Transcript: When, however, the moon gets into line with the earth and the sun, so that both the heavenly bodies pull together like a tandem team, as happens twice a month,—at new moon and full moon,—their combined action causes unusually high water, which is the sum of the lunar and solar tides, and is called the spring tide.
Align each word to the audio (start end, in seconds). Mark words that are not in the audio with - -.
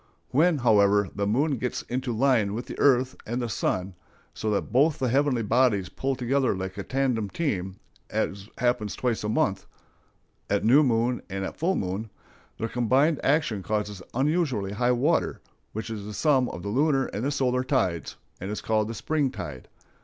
When, 0.31 0.57
however, 0.57 1.09
the 1.13 1.27
moon 1.27 1.57
gets 1.59 1.83
into 1.83 2.11
line 2.11 2.55
with 2.55 2.65
the 2.65 2.79
earth 2.79 3.15
and 3.23 3.39
the 3.39 3.47
sun, 3.47 3.93
so 4.33 4.49
that 4.49 4.71
both 4.71 4.97
the 4.97 5.09
heavenly 5.09 5.43
bodies 5.43 5.89
pull 5.89 6.15
together 6.15 6.55
like 6.55 6.75
a 6.79 6.81
tandem 6.81 7.29
team, 7.29 7.75
as 8.09 8.49
happens 8.57 8.95
twice 8.95 9.23
a 9.23 9.29
month,—at 9.29 10.65
new 10.65 10.81
moon 10.81 11.21
and 11.29 11.55
full 11.55 11.75
moon,—their 11.75 12.69
combined 12.69 13.19
action 13.23 13.61
causes 13.61 14.01
unusually 14.15 14.71
high 14.71 14.91
water, 14.91 15.39
which 15.71 15.91
is 15.91 16.03
the 16.03 16.15
sum 16.15 16.49
of 16.49 16.63
the 16.63 16.69
lunar 16.69 17.05
and 17.05 17.31
solar 17.31 17.63
tides, 17.63 18.15
and 18.39 18.49
is 18.49 18.59
called 18.61 18.87
the 18.87 18.95
spring 18.95 19.29
tide. 19.29 19.67